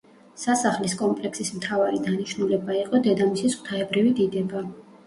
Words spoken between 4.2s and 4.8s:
დიდება.